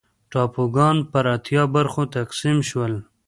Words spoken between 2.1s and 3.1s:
تقسیم شول.